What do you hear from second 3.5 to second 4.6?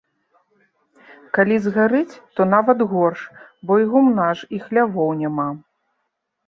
бо і гумна ж